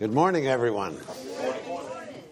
[0.00, 0.98] Good morning, everyone.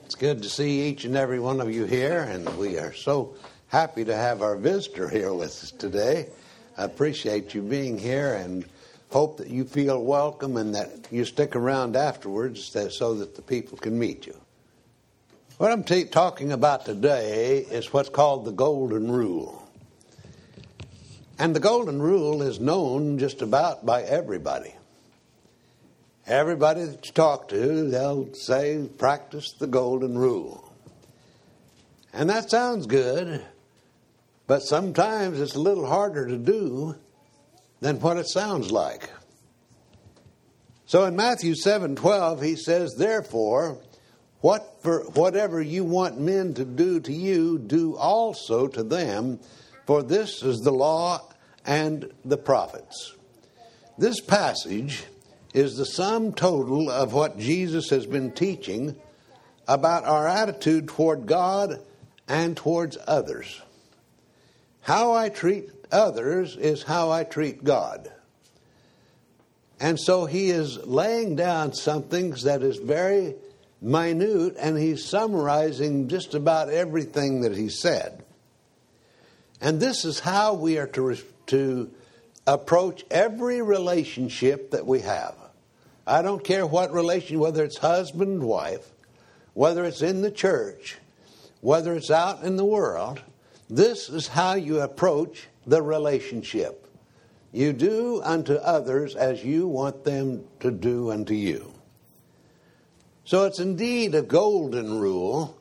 [0.05, 3.37] It's good to see each and every one of you here, and we are so
[3.69, 6.27] happy to have our visitor here with us today.
[6.77, 8.65] I appreciate you being here and
[9.11, 13.79] hope that you feel welcome and that you stick around afterwards so that the people
[13.79, 14.35] can meet you.
[15.59, 19.71] What I'm t- talking about today is what's called the Golden Rule.
[21.39, 24.75] And the Golden Rule is known just about by everybody.
[26.27, 30.73] Everybody that you talk to, they'll say, practice the golden rule.
[32.13, 33.45] And that sounds good,
[34.47, 36.95] but sometimes it's a little harder to do
[37.81, 39.11] than what it sounds like.
[40.87, 43.79] So in Matthew 7:12 he says, "Therefore,
[44.43, 49.41] what for, whatever you want men to do to you, do also to them,
[49.87, 51.23] for this is the law
[51.65, 53.15] and the prophets."
[53.97, 55.07] This passage
[55.53, 58.97] is the sum total of what Jesus has been teaching
[59.69, 61.81] about our attitude toward God
[62.27, 63.61] and towards others.
[64.81, 68.11] How I treat others is how I treat God.
[69.79, 73.35] And so he is laying down something that is very
[73.81, 78.25] minute and he's summarizing just about everything that he said.
[79.61, 81.17] And this is how we are to,
[81.49, 81.91] to
[82.47, 85.35] approach every relationship that we have.
[86.07, 88.91] I don't care what relation, whether it's husband and wife,
[89.55, 90.99] whether it's in the church,
[91.61, 93.21] whether it's out in the world,
[93.71, 96.87] this is how you approach the relationship.
[97.53, 101.73] You do unto others as you want them to do unto you.
[103.25, 105.57] So it's indeed a golden rule,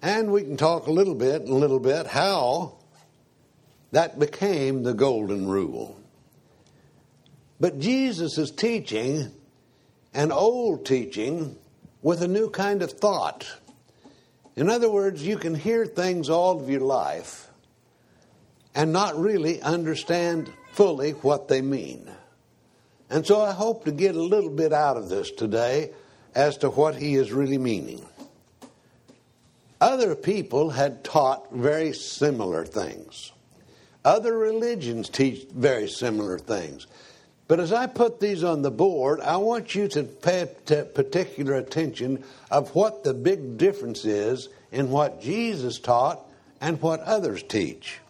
[0.00, 2.76] and we can talk a little bit, and a little bit, how
[3.90, 6.00] that became the golden rule.
[7.58, 9.32] But Jesus is teaching
[10.16, 11.58] an old teaching
[12.00, 13.46] with a new kind of thought.
[14.56, 17.48] In other words, you can hear things all of your life
[18.74, 22.10] and not really understand fully what they mean.
[23.10, 25.90] And so I hope to get a little bit out of this today
[26.34, 28.04] as to what he is really meaning.
[29.82, 33.32] Other people had taught very similar things.
[34.02, 36.86] Other religions teach very similar things.
[37.48, 42.24] But as I put these on the board, I want you to pay particular attention
[42.50, 46.26] of what the big difference is in what Jesus taught
[46.60, 48.00] and what others teach.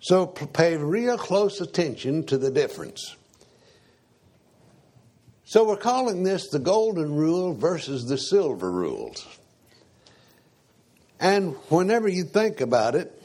[0.00, 3.16] So pay real close attention to the difference.
[5.44, 9.26] So we're calling this the golden rule versus the silver rules.
[11.20, 13.19] And whenever you think about it,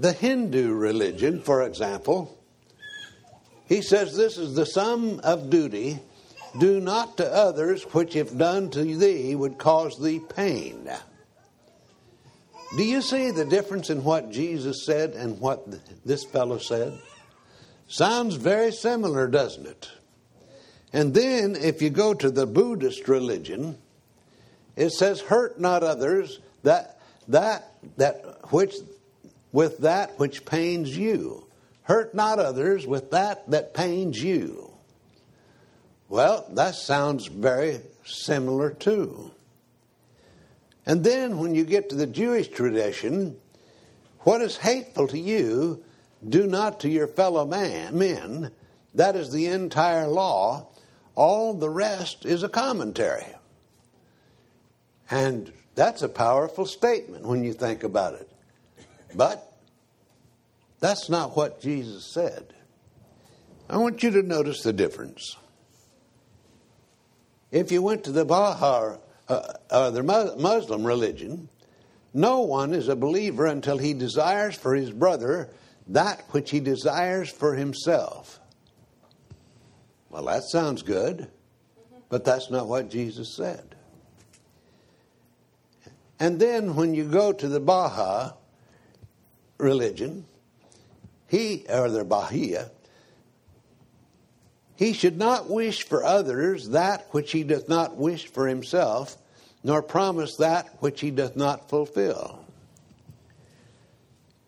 [0.00, 2.38] the Hindu religion, for example,
[3.66, 6.00] he says this is the sum of duty.
[6.58, 10.90] Do not to others which, if done to thee, would cause thee pain.
[12.76, 15.66] Do you see the difference in what Jesus said and what
[16.04, 16.98] this fellow said?
[17.86, 19.90] Sounds very similar, doesn't it?
[20.92, 23.76] And then, if you go to the Buddhist religion,
[24.76, 28.74] it says, "Hurt not others that that that which
[29.52, 31.46] with that which pains you.
[31.82, 34.72] Hurt not others with that that pains you.
[36.08, 39.30] Well, that sounds very similar too.
[40.86, 43.36] And then when you get to the Jewish tradition,
[44.20, 45.82] what is hateful to you,
[46.28, 48.50] do not to your fellow man, men.
[48.94, 50.66] That is the entire law.
[51.14, 53.26] All the rest is a commentary.
[55.10, 58.29] And that's a powerful statement when you think about it.
[59.14, 59.52] But
[60.80, 62.54] that's not what Jesus said.
[63.68, 65.36] I want you to notice the difference.
[67.50, 68.98] If you went to the Baha'i,
[69.28, 71.48] uh, uh, the Muslim religion,
[72.12, 75.50] no one is a believer until he desires for his brother
[75.88, 78.40] that which he desires for himself.
[80.08, 81.28] Well, that sounds good,
[82.08, 83.76] but that's not what Jesus said.
[86.18, 88.32] And then when you go to the Baha'i,
[89.60, 90.26] religion,
[91.28, 92.56] he, or their Baha'i,
[94.76, 99.16] he should not wish for others that which he doth not wish for himself,
[99.62, 102.42] nor promise that which he doth not fulfill.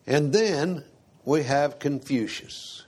[0.07, 0.83] And then
[1.23, 2.83] we have Confucius.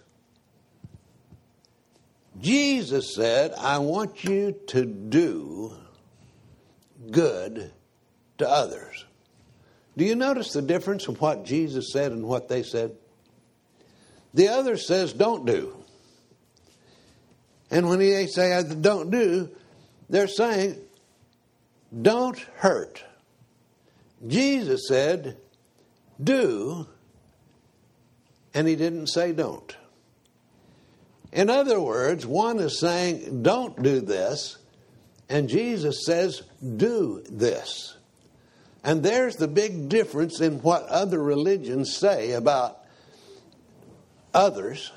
[2.42, 5.74] Jesus said, I want you to do
[7.12, 7.72] good
[8.40, 9.06] to others.
[9.98, 12.96] Do you notice the difference in what Jesus said and what they said?
[14.34, 15.76] The other says, don't do.
[17.72, 19.50] And when they say don't do,
[20.10, 20.78] they're saying
[22.02, 23.04] don't hurt.
[24.28, 25.38] Jesus said
[26.22, 26.88] do,
[28.54, 29.76] and he didn't say don't.
[31.32, 34.58] In other words, one is saying don't do this,
[35.28, 36.44] and Jesus says
[36.78, 37.98] do this.
[38.86, 42.78] And there's the big difference in what other religions say about
[44.32, 44.92] others.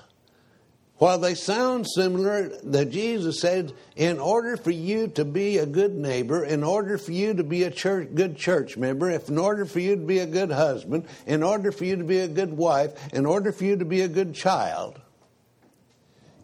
[0.99, 5.95] While they sound similar, that Jesus said, in order for you to be a good
[5.95, 9.65] neighbor, in order for you to be a church, good church member, if in order
[9.65, 12.55] for you to be a good husband, in order for you to be a good
[12.55, 15.01] wife, in order for you to be a good child,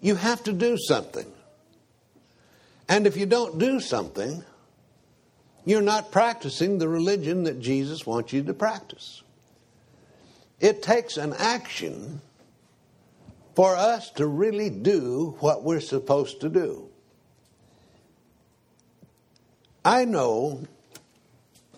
[0.01, 1.31] you have to do something.
[2.89, 4.43] And if you don't do something,
[5.65, 9.23] you're not practicing the religion that Jesus wants you to practice.
[10.61, 12.21] It takes an action
[13.55, 16.89] for us to really do what we're supposed to do.
[19.85, 20.65] I know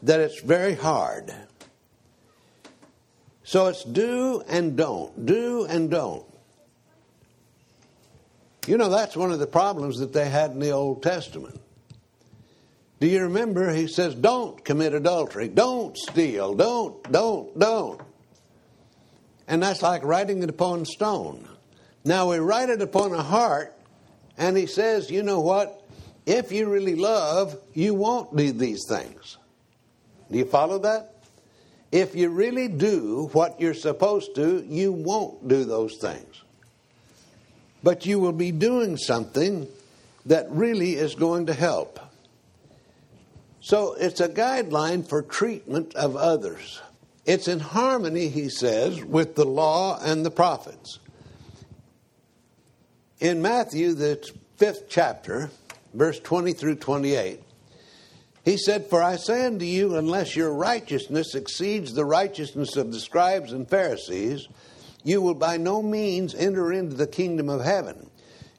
[0.03, 1.35] that it's very hard.
[3.45, 6.25] So it's do and don't, do and don't.
[8.67, 11.61] You know, that's one of the problems that they had in the Old Testament.
[12.99, 13.73] Do you remember?
[13.73, 15.49] He says, Don't commit adultery.
[15.49, 16.55] Don't steal.
[16.55, 18.01] Don't, don't, don't.
[19.49, 21.47] And that's like writing it upon stone.
[22.05, 23.75] Now we write it upon a heart,
[24.39, 25.83] and he says, You know what?
[26.25, 29.37] If you really love, you won't do these things.
[30.31, 31.13] Do you follow that?
[31.93, 36.43] If you really do what you're supposed to, you won't do those things.
[37.83, 39.69] But you will be doing something
[40.27, 42.01] that really is going to help.
[43.67, 46.81] So it's a guideline for treatment of others.
[47.25, 51.01] It's in harmony, he says, with the law and the prophets.
[53.19, 54.25] In Matthew, the
[54.57, 55.51] fifth chapter,
[55.95, 57.41] verse 20 through 28,
[58.45, 63.01] he said, For I say unto you, unless your righteousness exceeds the righteousness of the
[63.01, 64.47] scribes and Pharisees,
[65.03, 68.11] you will by no means enter into the kingdom of heaven.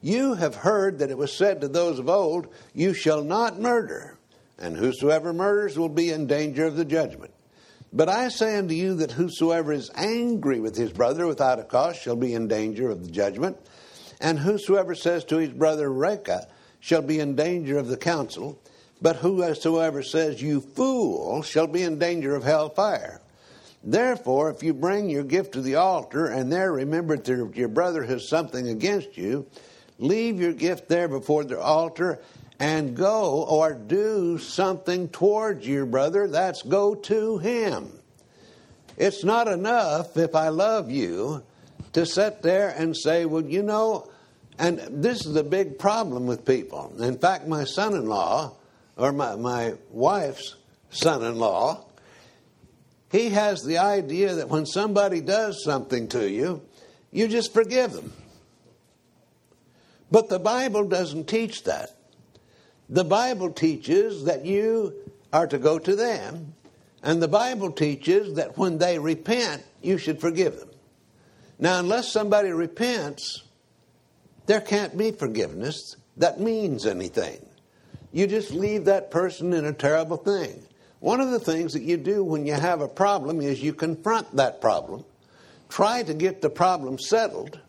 [0.01, 4.16] You have heard that it was said to those of old, You shall not murder
[4.57, 7.31] and whosoever murders will be in danger of the judgment.
[7.93, 11.95] But I say unto you that whosoever is angry with his brother without a cause
[11.95, 13.57] shall be in danger of the judgment,
[14.19, 16.47] and whosoever says to his brother Raca
[16.79, 18.59] shall be in danger of the council,
[19.01, 23.21] but whosoever says you fool shall be in danger of hell fire.
[23.83, 28.03] Therefore, if you bring your gift to the altar and there remember that your brother
[28.03, 29.45] has something against you,
[29.99, 32.19] leave your gift there before the altar
[32.59, 37.91] and go or do something towards your brother, that's go to him.
[38.97, 41.43] It's not enough if I love you
[41.93, 44.09] to sit there and say, well, you know,
[44.57, 46.91] and this is a big problem with people.
[46.99, 48.53] In fact, my son in law,
[48.95, 50.55] or my, my wife's
[50.89, 51.85] son in law,
[53.11, 56.61] he has the idea that when somebody does something to you,
[57.11, 58.11] you just forgive them.
[60.09, 61.96] But the Bible doesn't teach that.
[62.89, 64.93] The Bible teaches that you
[65.33, 66.53] are to go to them,
[67.03, 70.69] and the Bible teaches that when they repent, you should forgive them.
[71.59, 73.43] Now, unless somebody repents,
[74.45, 77.45] there can't be forgiveness that means anything.
[78.11, 80.63] You just leave that person in a terrible thing.
[80.99, 84.35] One of the things that you do when you have a problem is you confront
[84.35, 85.05] that problem,
[85.69, 87.59] try to get the problem settled,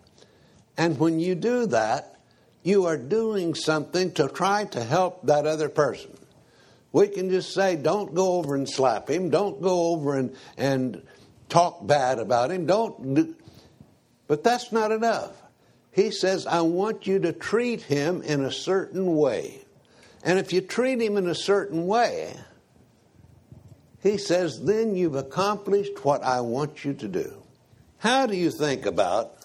[0.78, 2.17] and when you do that,
[2.68, 6.10] you are doing something to try to help that other person.
[6.92, 11.02] We can just say, don't go over and slap him, don't go over and, and
[11.48, 13.34] talk bad about him, don't do.
[14.26, 15.32] But that's not enough.
[15.90, 19.62] He says, I want you to treat him in a certain way.
[20.22, 22.34] And if you treat him in a certain way,
[24.02, 27.42] he says, then you've accomplished what I want you to do.
[27.98, 29.37] How do you think about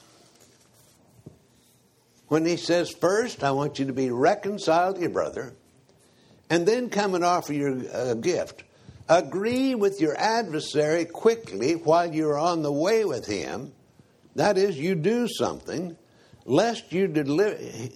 [2.27, 5.53] when he says, First, I want you to be reconciled to your brother,
[6.49, 8.63] and then come and offer your uh, gift.
[9.09, 13.73] Agree with your adversary quickly while you're on the way with him.
[14.35, 15.97] That is, you do something,
[16.45, 17.07] lest, you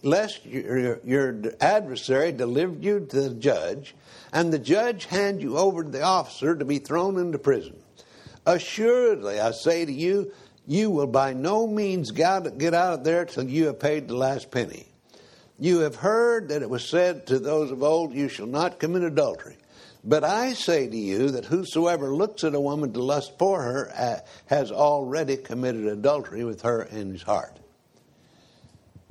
[0.04, 3.96] lest your, your adversary deliver you to the judge,
[4.34, 7.78] and the judge hand you over to the officer to be thrown into prison.
[8.46, 10.32] Assuredly, I say to you,
[10.68, 14.52] you will by no means get out of there till you have paid the last
[14.52, 14.86] penny.
[15.58, 19.02] You have heard that it was said to those of old, You shall not commit
[19.02, 19.58] adultery.
[20.04, 23.92] But I say to you that whosoever looks at a woman to lust for her
[23.96, 27.60] uh, has already committed adultery with her in his heart.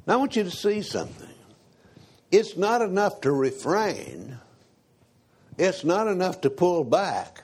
[0.06, 1.28] Now I want you to see something.
[2.30, 4.38] it's not enough to refrain,
[5.58, 7.42] it's not enough to pull back.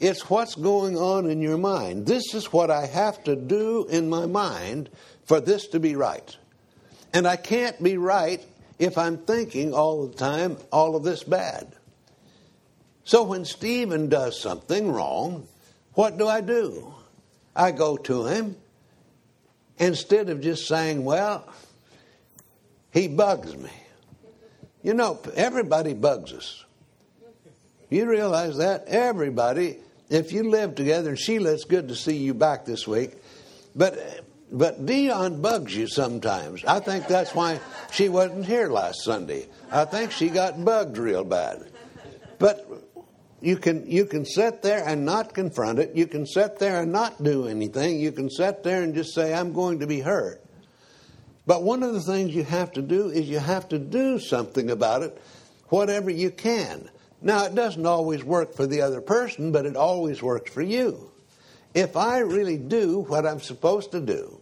[0.00, 2.06] It's what's going on in your mind.
[2.06, 4.88] This is what I have to do in my mind
[5.26, 6.36] for this to be right.
[7.12, 8.44] And I can't be right
[8.78, 11.76] if I'm thinking all the time all of this bad.
[13.04, 15.46] So when Stephen does something wrong,
[15.94, 16.94] what do I do?
[17.54, 18.56] I go to him
[19.78, 21.46] instead of just saying, well,
[22.90, 23.70] he bugs me.
[24.82, 26.64] You know, everybody bugs us.
[27.90, 28.86] You realize that?
[28.86, 29.78] Everybody,
[30.10, 33.12] if you live together, and Sheila, it's good to see you back this week.
[33.74, 36.64] But but Dion bugs you sometimes.
[36.64, 37.60] I think that's why
[37.92, 39.46] she wasn't here last Sunday.
[39.70, 41.70] I think she got bugged real bad.
[42.40, 42.68] But
[43.40, 45.94] you can you can sit there and not confront it.
[45.94, 48.00] You can sit there and not do anything.
[48.00, 50.42] You can sit there and just say, I'm going to be hurt.
[51.46, 54.70] But one of the things you have to do is you have to do something
[54.70, 55.20] about it,
[55.68, 56.90] whatever you can.
[57.22, 61.10] Now, it doesn't always work for the other person, but it always works for you.
[61.74, 64.40] If I really do what I'm supposed to do,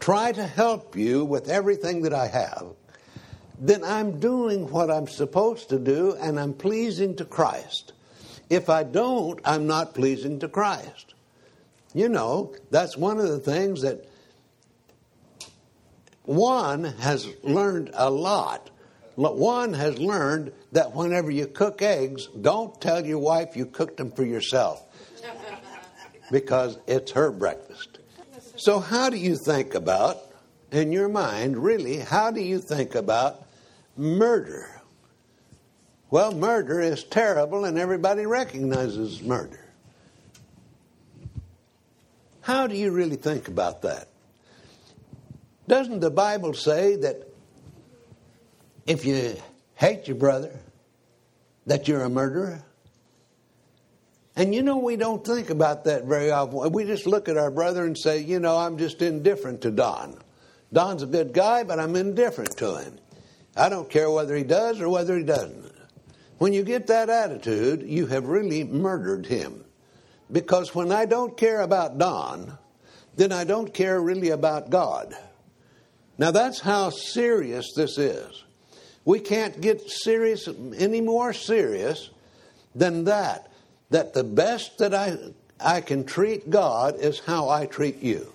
[0.00, 2.66] try to help you with everything that I have,
[3.60, 7.92] then I'm doing what I'm supposed to do and I'm pleasing to Christ.
[8.48, 11.14] If I don't, I'm not pleasing to Christ.
[11.94, 14.08] You know, that's one of the things that
[16.22, 18.70] one has learned a lot.
[19.18, 24.12] One has learned that whenever you cook eggs, don't tell your wife you cooked them
[24.12, 24.80] for yourself
[26.30, 27.98] because it's her breakfast.
[28.54, 30.18] So, how do you think about,
[30.70, 33.44] in your mind, really, how do you think about
[33.96, 34.80] murder?
[36.10, 39.64] Well, murder is terrible and everybody recognizes murder.
[42.42, 44.06] How do you really think about that?
[45.66, 47.27] Doesn't the Bible say that
[48.88, 49.36] if you
[49.74, 50.58] hate your brother,
[51.66, 52.62] that you're a murderer?
[54.34, 56.72] And you know, we don't think about that very often.
[56.72, 60.18] We just look at our brother and say, you know, I'm just indifferent to Don.
[60.72, 62.98] Don's a good guy, but I'm indifferent to him.
[63.56, 65.74] I don't care whether he does or whether he doesn't.
[66.38, 69.64] When you get that attitude, you have really murdered him.
[70.30, 72.56] Because when I don't care about Don,
[73.16, 75.14] then I don't care really about God.
[76.16, 78.44] Now that's how serious this is.
[79.08, 82.10] We can't get serious any more serious
[82.74, 83.50] than that.
[83.88, 85.16] That the best that I
[85.58, 88.30] I can treat God is how I treat you.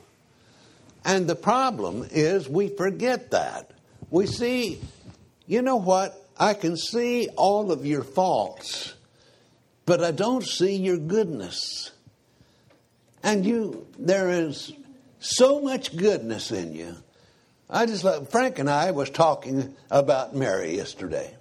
[1.05, 3.69] And the problem is we forget that.
[4.09, 4.81] We see,
[5.45, 6.19] you know what?
[6.39, 8.95] I can see all of your faults,
[9.85, 11.91] but I don't see your goodness.
[13.21, 14.73] And you there is
[15.19, 16.95] so much goodness in you
[17.69, 21.33] I just like Frank and I was talking about Mary yesterday.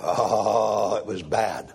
[0.00, 1.72] Oh, it was bad.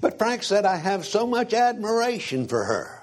[0.00, 3.02] but Frank said, I have so much admiration for her.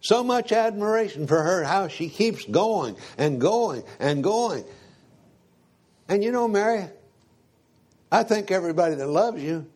[0.00, 4.64] So much admiration for her, how she keeps going and going and going.
[6.08, 6.86] And you know, Mary,
[8.12, 9.66] I think everybody that loves you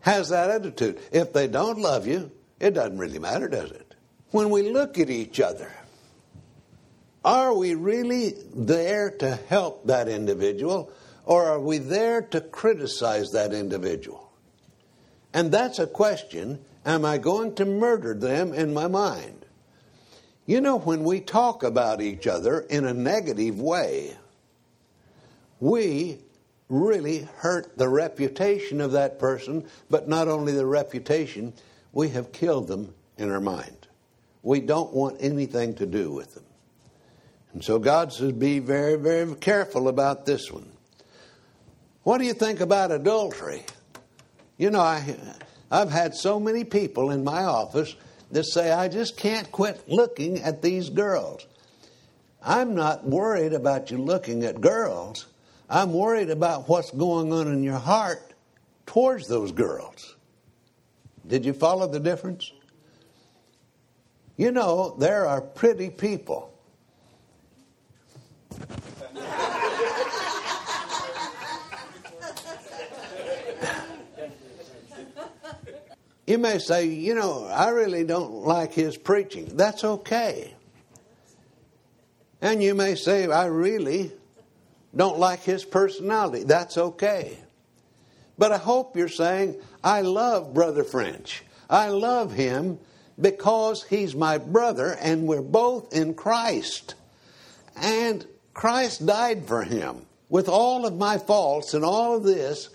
[0.00, 0.98] has that attitude.
[1.12, 2.32] If they don't love you,
[2.62, 3.94] it doesn't really matter, does it?
[4.30, 5.70] When we look at each other,
[7.24, 10.92] are we really there to help that individual
[11.24, 14.32] or are we there to criticize that individual?
[15.34, 19.44] And that's a question am I going to murder them in my mind?
[20.46, 24.16] You know, when we talk about each other in a negative way,
[25.60, 26.18] we
[26.68, 31.52] really hurt the reputation of that person, but not only the reputation,
[31.92, 33.86] we have killed them in our mind.
[34.42, 36.44] We don't want anything to do with them.
[37.52, 40.70] And so God says, be very, very careful about this one.
[42.02, 43.62] What do you think about adultery?
[44.56, 45.16] You know, I,
[45.70, 47.94] I've had so many people in my office
[48.32, 51.46] that say, I just can't quit looking at these girls.
[52.42, 55.26] I'm not worried about you looking at girls.
[55.68, 58.32] I'm worried about what's going on in your heart
[58.86, 60.16] towards those girls.
[61.32, 62.52] Did you follow the difference?
[64.36, 66.52] You know, there are pretty people.
[76.26, 79.56] you may say, you know, I really don't like his preaching.
[79.56, 80.52] That's okay.
[82.42, 84.12] And you may say, I really
[84.94, 86.44] don't like his personality.
[86.44, 87.38] That's okay.
[88.42, 91.44] But I hope you're saying, I love Brother French.
[91.70, 92.80] I love him
[93.20, 96.96] because he's my brother and we're both in Christ.
[97.76, 100.06] And Christ died for him.
[100.28, 102.70] With all of my faults and all of this,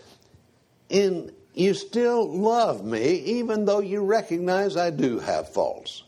[0.87, 6.03] in you still love me even though you recognize I do have faults.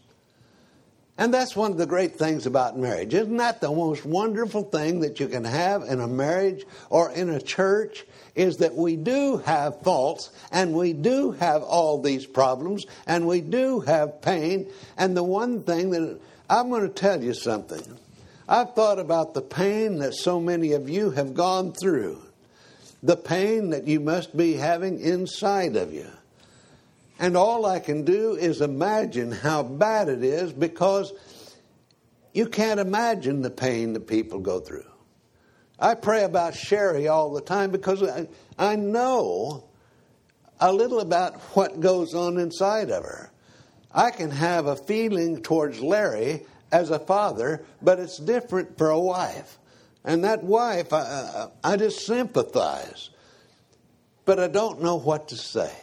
[1.19, 3.13] And that's one of the great things about marriage.
[3.13, 7.29] Isn't that the most wonderful thing that you can have in a marriage or in
[7.29, 8.05] a church?
[8.35, 13.41] Is that we do have faults and we do have all these problems and we
[13.41, 14.71] do have pain.
[14.97, 17.99] And the one thing that I'm going to tell you something.
[18.47, 22.21] I've thought about the pain that so many of you have gone through,
[23.03, 26.07] the pain that you must be having inside of you.
[27.19, 31.11] And all I can do is imagine how bad it is because
[32.33, 34.85] you can't imagine the pain that people go through.
[35.77, 39.65] I pray about Sherry all the time because I, I know
[40.61, 43.31] a little about what goes on inside of her.
[43.91, 48.99] I can have a feeling towards Larry as a father, but it's different for a
[48.99, 49.57] wife.
[50.05, 53.09] And that wife, I, I just sympathize,
[54.25, 55.73] but I don't know what to say.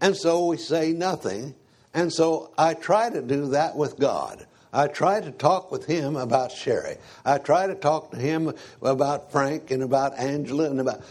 [0.00, 1.54] And so we say nothing.
[1.94, 4.46] And so I try to do that with God.
[4.72, 6.96] I try to talk with him about Sherry.
[7.24, 8.52] I try to talk to him
[8.82, 11.02] about Frank and about Angela and about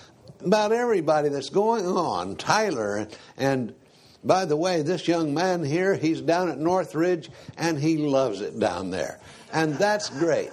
[0.45, 2.35] about everybody that's going on.
[2.35, 3.75] Tyler and, and
[4.23, 8.59] by the way, this young man here, he's down at Northridge and he loves it
[8.59, 9.19] down there.
[9.51, 10.51] And that's great.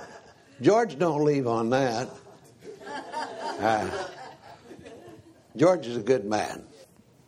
[0.62, 2.08] George don't leave on that.
[3.60, 3.90] Uh,
[5.56, 6.64] George is a good man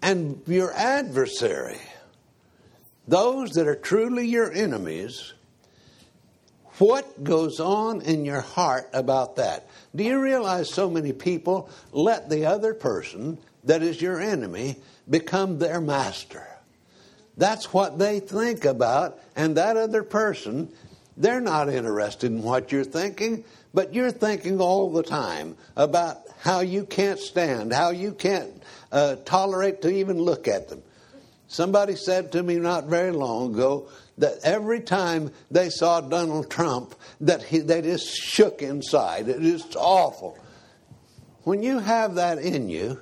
[0.06, 1.80] and your adversary,
[3.08, 5.34] those that are truly your enemies,
[6.78, 9.68] what goes on in your heart about that?
[9.96, 14.76] Do you realize so many people let the other person that is your enemy
[15.10, 16.46] become their master?
[17.36, 20.72] That's what they think about, and that other person,
[21.16, 23.42] they're not interested in what you're thinking,
[23.74, 28.55] but you're thinking all the time about how you can't stand, how you can't
[28.96, 30.82] uh, tolerate to even look at them.
[31.48, 36.94] Somebody said to me not very long ago that every time they saw Donald Trump,
[37.20, 39.28] that he, they just shook inside.
[39.28, 40.38] It is awful.
[41.42, 42.98] When you have that in you,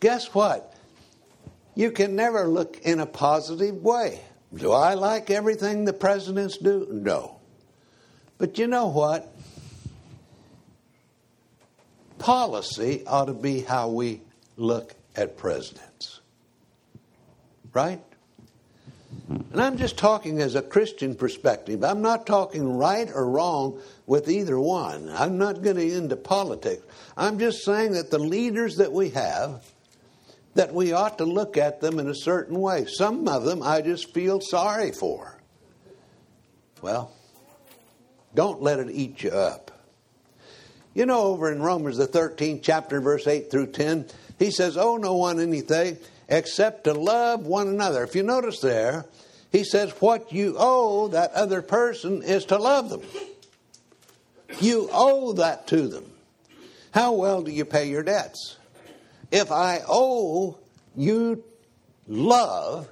[0.00, 0.74] guess what?
[1.74, 4.20] You can never look in a positive way.
[4.52, 6.86] Do I like everything the presidents do?
[6.90, 7.40] No.
[8.36, 9.34] But you know what?
[12.18, 14.20] Policy ought to be how we
[14.56, 16.20] look at presidents.
[17.72, 18.02] Right?
[19.28, 21.84] And I'm just talking as a Christian perspective.
[21.84, 25.08] I'm not talking right or wrong with either one.
[25.10, 26.82] I'm not getting into politics.
[27.16, 29.64] I'm just saying that the leaders that we have,
[30.54, 32.86] that we ought to look at them in a certain way.
[32.86, 35.38] Some of them I just feel sorry for.
[36.80, 37.12] Well,
[38.34, 39.70] don't let it eat you up.
[40.94, 44.06] You know, over in Romans, the 13th chapter, verse 8 through 10,
[44.42, 48.02] he says, Owe no one anything except to love one another.
[48.02, 49.06] If you notice there,
[49.52, 53.02] he says, What you owe that other person is to love them.
[54.60, 56.06] You owe that to them.
[56.90, 58.56] How well do you pay your debts?
[59.30, 60.58] If I owe
[60.96, 61.44] you
[62.08, 62.88] love,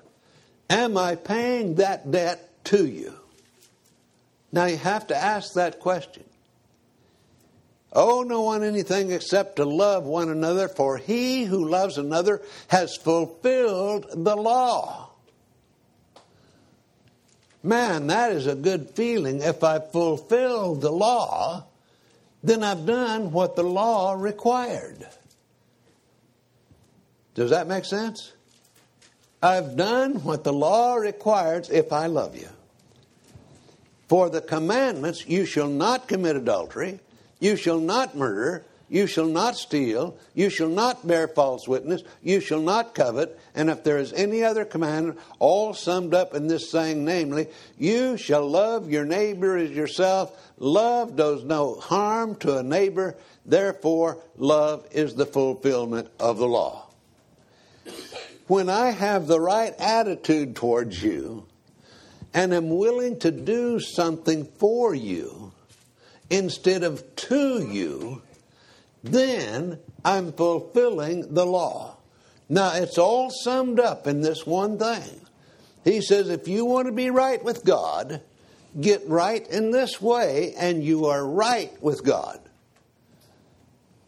[0.71, 3.13] am I paying that debt to you?
[4.53, 6.25] Now you have to ask that question.
[7.93, 12.97] Owe no one anything except to love one another, for he who loves another has
[12.97, 15.11] fulfilled the law.
[17.63, 19.43] Man, that is a good feeling.
[19.43, 21.67] If I fulfill the law,
[22.43, 25.07] then I've done what the law required.
[27.35, 28.33] Does that make sense?
[29.43, 32.49] I've done what the law requires if I love you.
[34.09, 37.01] For the commandments, you shall not commit adultery
[37.41, 38.65] you shall not murder.
[38.91, 40.19] You shall not steal.
[40.35, 42.03] You shall not bear false witness.
[42.23, 43.39] You shall not covet.
[43.55, 47.47] And if there is any other commandment, all summed up in this saying, namely,
[47.79, 50.37] you shall love your neighbor as yourself.
[50.59, 53.17] Love does no harm to a neighbor.
[53.47, 56.89] Therefore, love is the fulfillment of the law.
[58.49, 61.47] When I have the right attitude towards you
[62.35, 65.40] and am willing to do something for you,
[66.31, 68.23] instead of to you,
[69.03, 71.97] then I'm fulfilling the law.
[72.49, 75.21] Now, it's all summed up in this one thing.
[75.85, 78.23] He says, if you want to be right with God,
[78.81, 82.41] get right in this way, and you are right with God.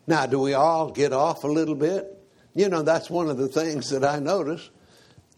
[0.07, 2.19] Now, do we all get off a little bit?
[2.55, 4.69] You know, that's one of the things that I notice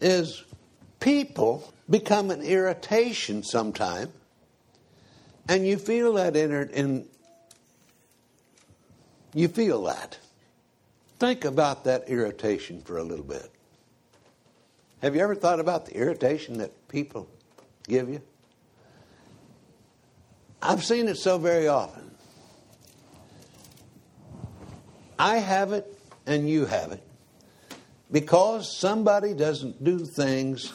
[0.01, 0.43] is
[0.99, 4.11] people become an irritation sometime,
[5.47, 7.07] and you feel that in, in
[9.33, 10.17] you feel that.
[11.19, 13.51] Think about that irritation for a little bit.
[15.01, 17.29] Have you ever thought about the irritation that people
[17.87, 18.21] give you?
[20.61, 22.11] I've seen it so very often.
[25.19, 25.85] I have it
[26.25, 27.03] and you have it
[28.11, 30.73] because somebody doesn't do things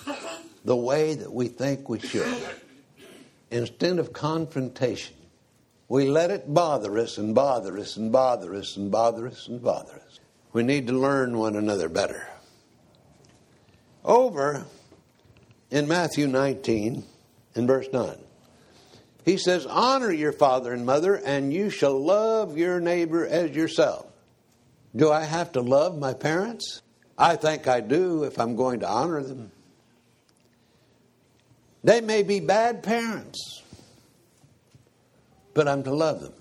[0.64, 2.38] the way that we think we should.
[3.50, 5.16] Instead of confrontation,
[5.88, 9.62] we let it bother us and bother us and bother us and bother us and
[9.62, 10.20] bother us.
[10.52, 12.28] We need to learn one another better.
[14.04, 14.66] Over
[15.70, 17.04] in Matthew 19,
[17.56, 18.16] in verse 9,
[19.24, 24.06] he says, Honor your father and mother, and you shall love your neighbor as yourself.
[24.94, 26.82] Do I have to love my parents?
[27.18, 29.52] I think I do if I'm going to honor them.
[31.82, 33.62] They may be bad parents,
[35.54, 36.34] but I'm to love them.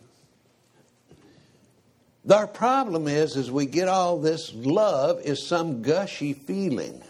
[2.29, 7.01] Our problem is, is we get all this love is some gushy feeling.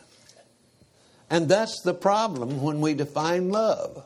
[1.30, 4.06] And that's the problem when we define love.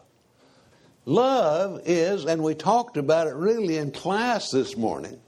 [1.06, 5.20] Love is, and we talked about it really in class this morning,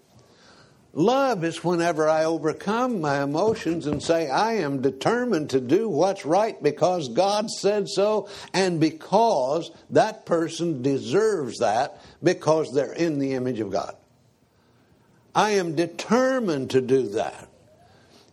[0.97, 6.25] Love is whenever I overcome my emotions and say, I am determined to do what's
[6.25, 13.34] right because God said so and because that person deserves that because they're in the
[13.34, 13.93] image of God.
[15.36, 17.49] I am determined to do that.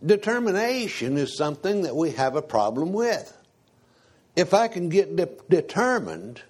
[0.05, 3.37] Determination is something that we have a problem with.
[4.37, 6.41] If I can get de- determined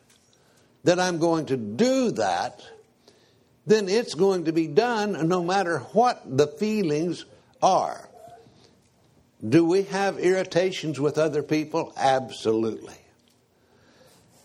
[0.83, 2.61] that I'm going to do that,
[3.65, 7.25] then it's going to be done no matter what the feelings
[7.61, 8.09] are.
[9.47, 11.93] Do we have irritations with other people?
[11.97, 12.95] Absolutely.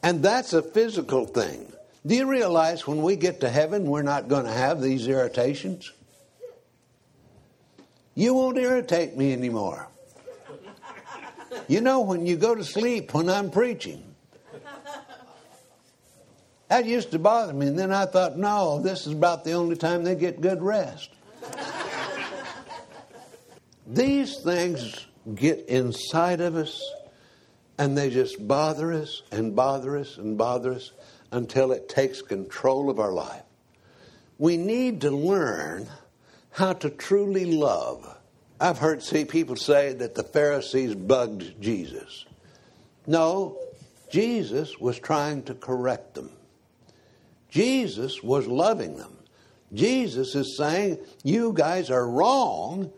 [0.02, 1.72] And that's a physical thing.
[2.06, 5.92] Do you realize when we get to heaven, we're not going to have these irritations?
[8.14, 9.88] You won't irritate me anymore.
[11.66, 14.07] You know, when you go to sleep when I'm preaching,
[16.68, 17.66] that used to bother me.
[17.66, 21.10] And then I thought, no, this is about the only time they get good rest.
[23.86, 26.82] These things get inside of us
[27.78, 30.92] and they just bother us and bother us and bother us
[31.32, 33.42] until it takes control of our life.
[34.36, 35.88] We need to learn
[36.50, 38.16] how to truly love.
[38.60, 42.26] I've heard see people say that the Pharisees bugged Jesus.
[43.06, 43.58] No,
[44.10, 46.30] Jesus was trying to correct them.
[47.50, 49.16] Jesus was loving them.
[49.72, 52.90] Jesus is saying, You guys are wrong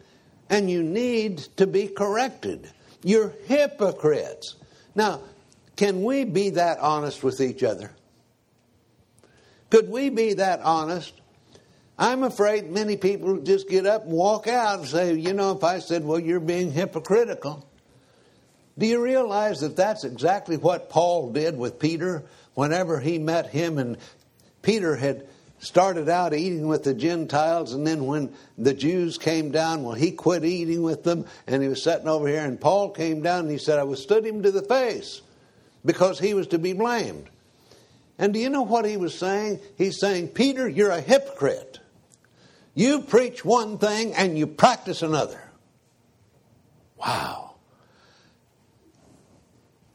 [0.48, 2.70] and you need to be corrected.
[3.02, 4.56] You're hypocrites.
[4.94, 5.20] Now,
[5.76, 7.92] can we be that honest with each other?
[9.70, 11.14] Could we be that honest?
[11.96, 15.62] I'm afraid many people just get up and walk out and say, you know, if
[15.62, 17.66] I said, well, you're being hypocritical.
[18.78, 23.78] Do you realize that that's exactly what Paul did with Peter whenever he met him
[23.78, 23.98] and
[24.62, 25.26] Peter had
[25.58, 30.10] started out eating with the Gentiles, and then when the Jews came down, well, he
[30.10, 33.50] quit eating with them, and he was sitting over here, and Paul came down and
[33.50, 35.20] he said, I withstood him to the face
[35.84, 37.28] because he was to be blamed.
[38.18, 39.60] And do you know what he was saying?
[39.78, 41.78] He's saying, Peter, you're a hypocrite.
[42.74, 45.40] You preach one thing and you practice another.
[46.98, 47.54] Wow.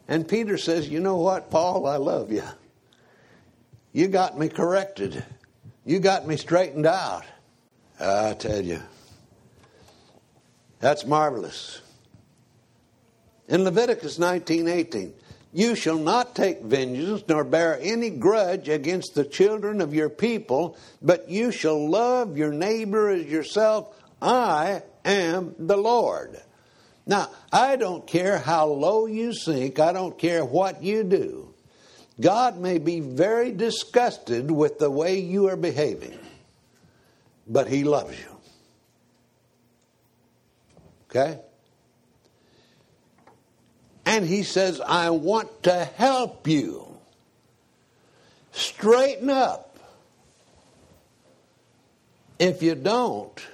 [0.08, 1.86] And Peter says, You know what, Paul?
[1.86, 2.44] I love you.
[3.96, 5.24] You got me corrected.
[5.86, 7.24] You got me straightened out.
[7.98, 8.82] I tell you,
[10.82, 11.80] that's marvelous.
[13.48, 15.14] In Leviticus 19:18,
[15.54, 20.76] you shall not take vengeance nor bear any grudge against the children of your people,
[21.02, 23.96] but you shall love your neighbor as yourself.
[24.22, 26.42] I am the Lord.
[27.08, 31.55] Now, I don't care how low you sink, I don't care what you do.
[32.20, 36.18] God may be very disgusted with the way you are behaving,
[37.48, 38.38] but He loves you.
[41.10, 41.40] Okay?
[44.06, 46.98] And He says, I want to help you.
[48.54, 49.78] Straighten up.
[52.40, 53.46] If you don't,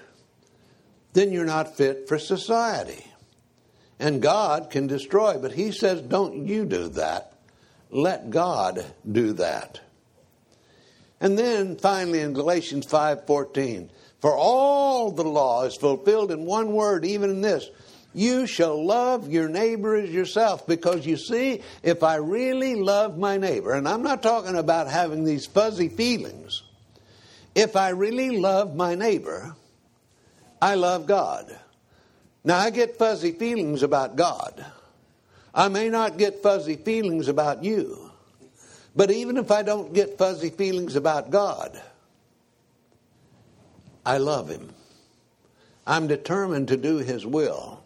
[1.14, 3.06] then you're not fit for society.
[4.00, 7.31] And God can destroy, but He says, don't you do that.
[7.92, 9.82] Let God do that.
[11.20, 17.06] And then finally in Galatians 5:14, for all the law is fulfilled in one word,
[17.06, 17.70] even in this,
[18.14, 20.68] You shall love your neighbor as yourself.
[20.68, 25.24] Because you see, if I really love my neighbor, and I'm not talking about having
[25.24, 26.64] these fuzzy feelings,
[27.56, 29.56] if I really love my neighbor,
[30.62, 31.58] I love God.
[32.44, 34.66] Now, I get fuzzy feelings about God.
[35.54, 38.12] I may not get fuzzy feelings about you.
[38.96, 41.82] But even if I don't get fuzzy feelings about God,
[44.06, 44.74] I love Him.
[45.86, 47.84] I'm determined to do His will.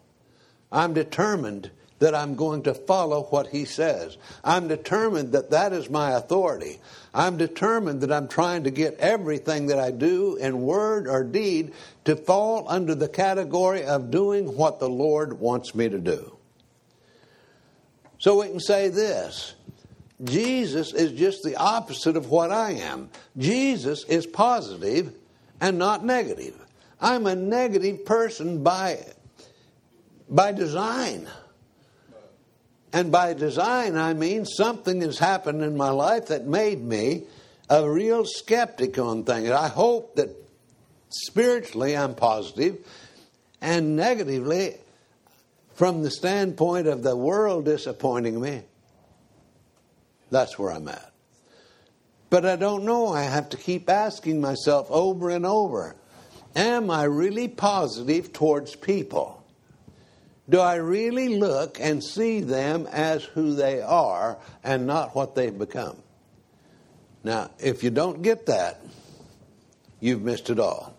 [0.70, 4.16] I'm determined that I'm going to follow what He says.
[4.44, 6.78] I'm determined that that is my authority.
[7.14, 11.72] I'm determined that I'm trying to get everything that I do in word or deed
[12.04, 16.35] to fall under the category of doing what the Lord wants me to do.
[18.18, 19.54] So we can say this
[20.24, 23.10] Jesus is just the opposite of what I am.
[23.36, 25.14] Jesus is positive
[25.60, 26.54] and not negative.
[27.00, 29.04] I'm a negative person by,
[30.28, 31.28] by design.
[32.92, 37.24] And by design, I mean something has happened in my life that made me
[37.68, 39.50] a real skeptic on things.
[39.50, 40.30] I hope that
[41.10, 42.78] spiritually I'm positive,
[43.60, 44.76] and negatively,
[45.76, 48.62] from the standpoint of the world disappointing me,
[50.30, 51.12] that's where I'm at.
[52.30, 53.08] But I don't know.
[53.08, 55.94] I have to keep asking myself over and over
[56.56, 59.44] Am I really positive towards people?
[60.48, 65.56] Do I really look and see them as who they are and not what they've
[65.56, 65.98] become?
[67.22, 68.80] Now, if you don't get that,
[70.00, 70.96] you've missed it all.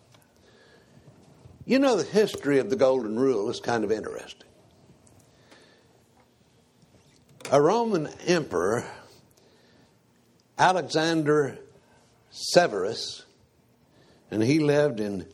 [1.65, 4.46] You know, the history of the Golden Rule is kind of interesting.
[7.49, 8.83] A Roman emperor
[10.57, 11.57] Alexander
[12.29, 13.23] Severus,
[14.29, 15.25] and he lived in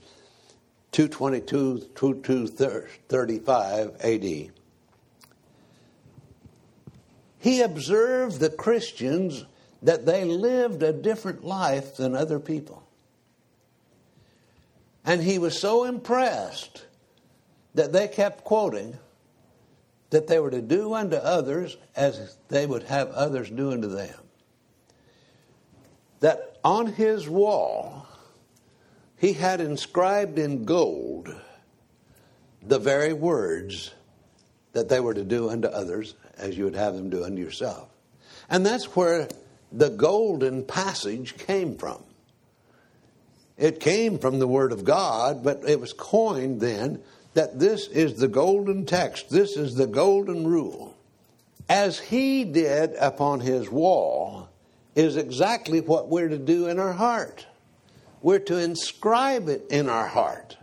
[0.92, 4.52] 222 235 AD.
[7.40, 9.46] He observed the Christians
[9.82, 12.84] that they lived a different life than other people.
[15.04, 16.86] And he was so impressed
[17.74, 19.00] that they kept quoting
[20.14, 24.16] that they were to do unto others as they would have others do unto them
[26.22, 28.08] that on his wall
[29.18, 31.34] he had inscribed in gold
[32.62, 33.94] the very words
[34.72, 37.90] that they were to do unto others as you would have them do unto yourself.
[38.50, 39.28] And that's where
[39.72, 42.04] the golden passage came from.
[43.58, 47.02] It came from the Word of God, but it was coined then
[47.34, 50.96] that this is the golden text, this is the golden rule.
[51.70, 54.50] As he did upon his wall,
[54.96, 57.46] is exactly what we're to do in our heart.
[58.22, 60.58] We're to inscribe it in our heart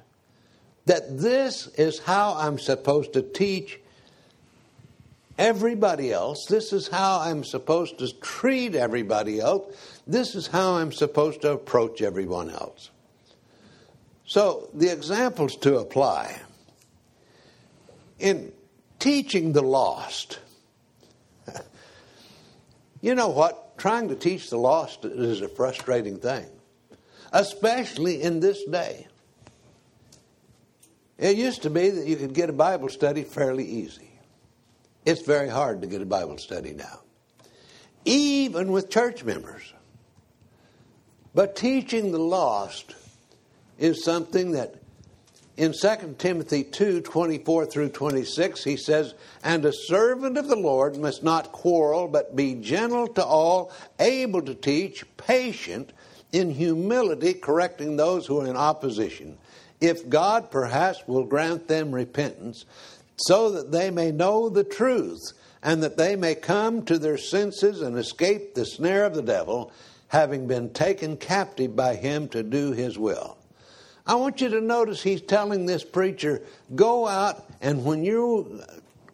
[0.87, 3.79] that this is how I'm supposed to teach
[5.39, 6.47] everybody else.
[6.49, 10.01] This is how I'm supposed to treat everybody else.
[10.07, 12.91] This is how I'm supposed to approach everyone else.
[14.27, 16.41] So, the examples to apply
[18.21, 18.53] in
[18.99, 20.39] teaching the lost.
[23.01, 23.71] you know what?
[23.81, 26.47] trying to teach the lost is a frustrating thing,
[27.33, 29.07] especially in this day.
[31.19, 34.11] It used to be that you could get a Bible study fairly easy.
[35.07, 37.01] It's very hard to get a Bible study now,
[38.05, 39.73] even with church members.
[41.35, 42.95] But teaching the lost
[43.79, 44.75] is something that
[45.61, 49.13] in 2 Timothy 2 24 through 26, he says,
[49.45, 54.41] And a servant of the Lord must not quarrel, but be gentle to all, able
[54.41, 55.93] to teach, patient,
[56.33, 59.37] in humility, correcting those who are in opposition.
[59.83, 62.65] If God perhaps will grant them repentance,
[63.19, 67.83] so that they may know the truth, and that they may come to their senses
[67.83, 69.73] and escape the snare of the devil,
[70.09, 73.37] having been taken captive by him to do his will.
[74.11, 76.43] I want you to notice he's telling this preacher,
[76.75, 78.65] go out and when you're uh,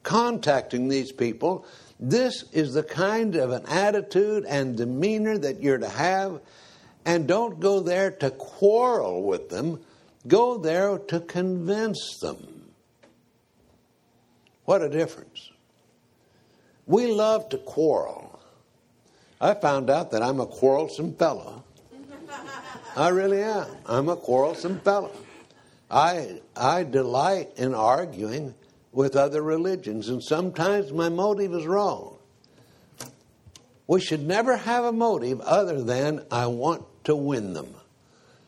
[0.02, 1.66] contacting these people,
[2.00, 6.40] this is the kind of an attitude and demeanor that you're to have.
[7.04, 9.80] And don't go there to quarrel with them,
[10.26, 12.70] go there to convince them.
[14.64, 15.50] What a difference.
[16.86, 18.40] We love to quarrel.
[19.42, 21.55] I found out that I'm a quarrelsome fellow.
[22.96, 23.66] I really am.
[23.84, 25.12] I'm a quarrelsome fellow.
[25.90, 28.54] I, I delight in arguing
[28.90, 32.16] with other religions, and sometimes my motive is wrong.
[33.86, 37.74] We should never have a motive other than I want to win them.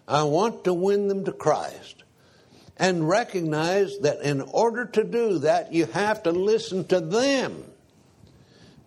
[0.08, 2.02] I want to win them to Christ.
[2.78, 7.64] and recognize that in order to do that, you have to listen to them.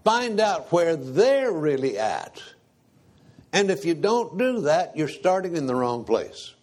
[0.04, 2.41] Find out where they're really at.
[3.54, 6.54] And if you don't do that, you're starting in the wrong place.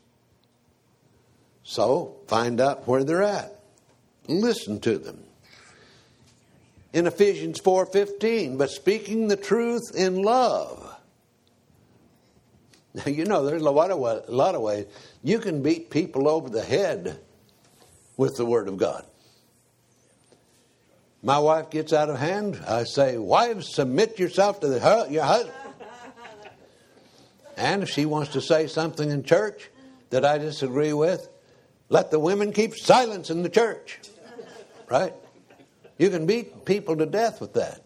[1.62, 3.53] So, find out where they're at.
[4.27, 5.22] Listen to them.
[6.94, 10.85] In Ephesians 4:15, but speaking the truth in love.
[12.94, 14.87] Now, you know, there's a lot, of, a lot of ways
[15.22, 17.20] you can beat people over the head
[18.16, 19.05] with the Word of God.
[21.22, 22.61] My wife gets out of hand.
[22.66, 25.67] I say, Wives, submit yourself to the, your husband.
[27.58, 29.68] And if she wants to say something in church
[30.10, 31.28] that I disagree with,
[31.88, 33.98] let the women keep silence in the church.
[34.88, 35.12] Right?
[35.98, 37.82] You can beat people to death with that.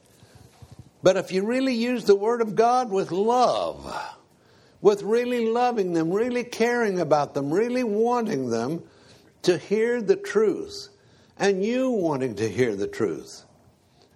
[1.03, 3.91] But if you really use the Word of God with love,
[4.83, 8.83] with really loving them, really caring about them, really wanting them
[9.43, 10.91] to hear the truth,
[11.39, 13.45] and you wanting to hear the truth,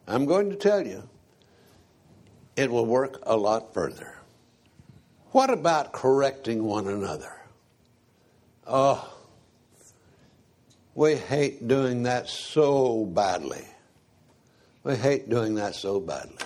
[0.06, 1.08] I'm going to tell you,
[2.56, 4.15] it will work a lot further.
[5.36, 7.30] What about correcting one another?
[8.66, 9.06] Oh,
[10.94, 13.66] we hate doing that so badly.
[14.82, 16.38] We hate doing that so badly.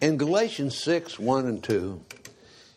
[0.00, 2.00] In Galatians 6 1 and 2,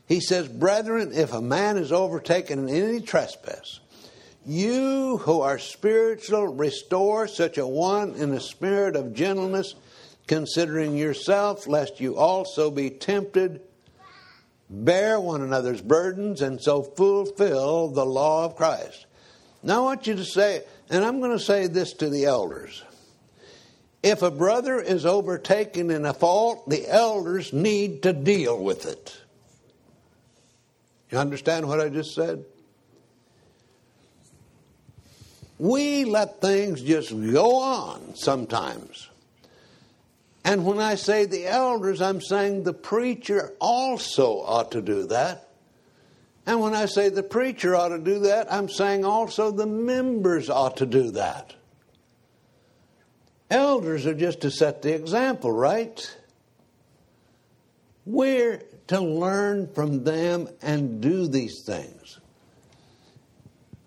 [0.07, 3.81] he says, Brethren, if a man is overtaken in any trespass,
[4.47, 9.75] you who are spiritual, restore such a one in a spirit of gentleness,
[10.25, 13.61] considering yourself, lest you also be tempted.
[14.75, 19.05] Bear one another's burdens, and so fulfill the law of Christ.
[19.61, 22.83] Now, I want you to say, and I'm going to say this to the elders.
[24.01, 29.15] If a brother is overtaken in a fault, the elders need to deal with it.
[31.11, 32.43] You understand what I just said?
[35.59, 39.07] We let things just go on sometimes.
[40.45, 45.49] And when I say the elders, I'm saying the preacher also ought to do that.
[46.45, 50.49] And when I say the preacher ought to do that, I'm saying also the members
[50.49, 51.55] ought to do that.
[53.49, 56.17] Elders are just to set the example, right?
[58.05, 62.19] We're to learn from them and do these things.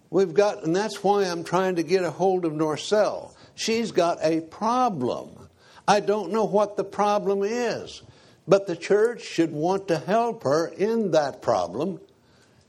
[0.09, 3.35] We've got, and that's why I'm trying to get a hold of Norcell.
[3.55, 5.46] She's got a problem.
[5.89, 8.03] I don't know what the problem is,
[8.47, 12.01] but the church should want to help her in that problem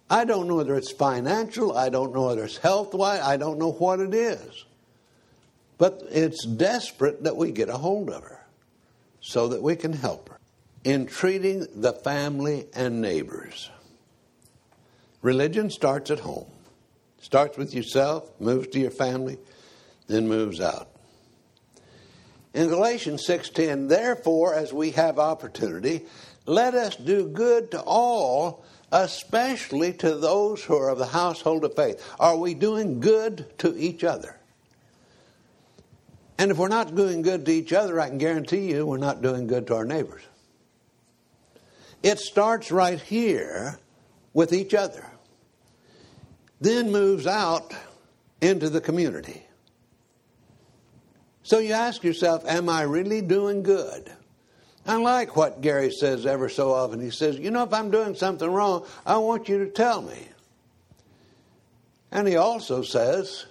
[0.09, 3.59] I don't know whether it's financial, I don't know whether it's health wise, I don't
[3.59, 4.65] know what it is.
[5.77, 8.45] But it's desperate that we get a hold of her
[9.19, 10.39] so that we can help her
[10.83, 13.69] in treating the family and neighbors.
[15.21, 16.47] Religion starts at home.
[17.19, 19.37] Starts with yourself, moves to your family,
[20.07, 20.87] then moves out.
[22.53, 26.05] In Galatians 6:10, therefore as we have opportunity,
[26.45, 31.75] let us do good to all especially to those who are of the household of
[31.75, 32.01] faith.
[32.19, 34.37] Are we doing good to each other?
[36.37, 39.21] And if we're not doing good to each other, I can guarantee you we're not
[39.21, 40.21] doing good to our neighbors.
[42.03, 43.79] It starts right here
[44.33, 45.05] with each other,
[46.61, 47.73] then moves out
[48.39, 49.43] into the community.
[51.47, 54.11] So you ask yourself, am I really doing good?
[54.85, 56.99] I like what Gary says ever so often.
[56.99, 60.27] He says, You know, if I'm doing something wrong, I want you to tell me.
[62.11, 63.45] And he also says,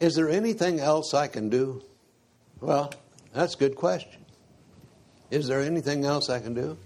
[0.00, 1.84] Is there anything else I can do?
[2.60, 2.92] Well,
[3.32, 4.24] that's a good question.
[5.30, 6.76] Is there anything else I can do?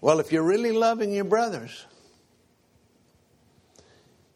[0.00, 1.84] Well, if you're really loving your brothers,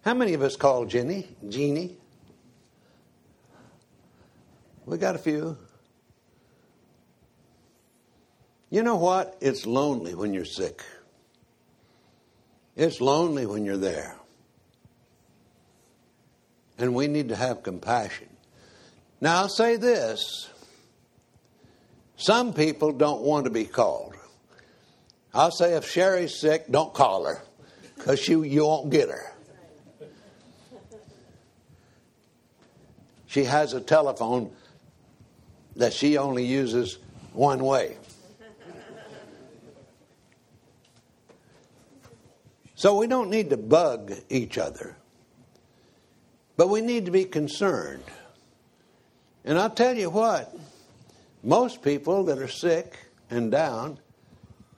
[0.04, 1.96] how many of us call Jenny, Jeannie?
[4.84, 5.56] We got a few.
[8.70, 9.36] You know what?
[9.40, 10.82] It's lonely when you're sick.
[12.74, 14.16] It's lonely when you're there.
[16.78, 18.28] And we need to have compassion.
[19.20, 20.48] Now, I'll say this
[22.16, 24.14] some people don't want to be called.
[25.34, 27.42] I'll say if Sherry's sick, don't call her
[27.96, 29.32] because you, you won't get her.
[33.26, 34.50] She has a telephone
[35.76, 36.98] that she only uses
[37.32, 37.96] one way.
[42.74, 44.96] So we don't need to bug each other,
[46.56, 48.02] but we need to be concerned.
[49.44, 50.52] And I'll tell you what,
[51.44, 52.96] most people that are sick
[53.30, 53.98] and down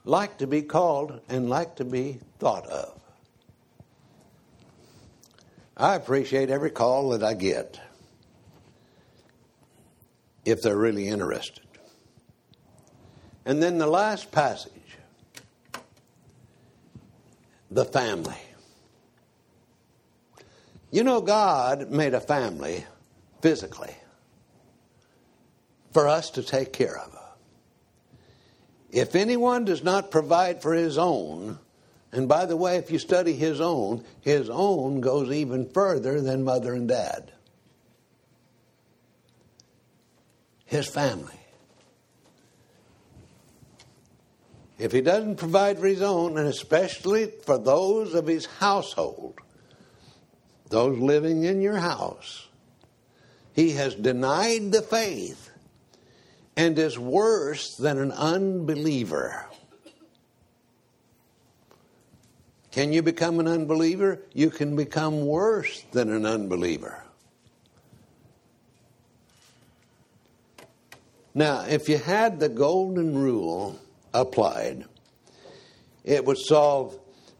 [0.05, 3.01] like to be called and like to be thought of.
[5.76, 7.80] I appreciate every call that I get
[10.45, 11.64] if they're really interested.
[13.45, 14.72] And then the last passage
[17.70, 18.36] the family.
[20.90, 22.84] You know, God made a family
[23.42, 23.95] physically
[25.92, 27.18] for us to take care of.
[28.90, 31.59] If anyone does not provide for his own,
[32.12, 36.45] and by the way, if you study his own, his own goes even further than
[36.45, 37.32] mother and dad.
[40.64, 41.38] His family.
[44.78, 49.38] If he doesn't provide for his own, and especially for those of his household,
[50.68, 52.48] those living in your house,
[53.52, 55.50] he has denied the faith
[56.56, 59.46] and is worse than an unbeliever.
[62.72, 64.20] Can you become an unbeliever?
[64.32, 67.03] You can become worse than an unbeliever.
[71.35, 73.78] Now, if you had the golden rule
[74.12, 74.85] applied,
[76.05, 76.97] it would solve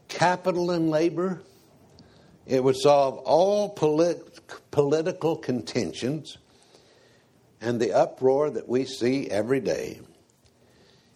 [0.09, 1.41] capital and labor,
[2.45, 4.41] it would solve all polit-
[4.71, 6.37] political contentions,
[7.61, 10.01] and the uproar that we see every day.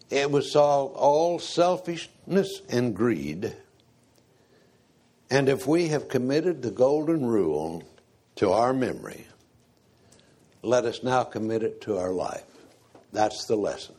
[0.10, 3.56] It would solve all selfishness and greed.
[5.30, 7.84] And if we have committed the golden rule
[8.38, 9.28] to our memory,
[10.64, 12.59] let us now commit it to our life.
[13.12, 13.96] That's the lesson.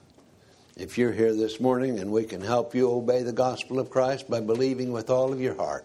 [0.77, 4.31] If you're here this morning and we can help you obey the gospel of Christ
[4.31, 5.85] by believing with all of your heart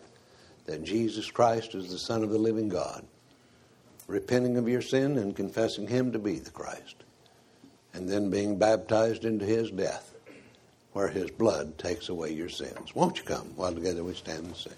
[0.66, 3.06] that Jesus Christ is the Son of the living God,
[4.08, 6.96] repenting of your sin and confessing Him to be the Christ,
[7.94, 10.14] and then being baptized into His death,
[10.94, 12.96] where His blood takes away your sins.
[12.96, 14.74] Won't you come while together we stand and sing?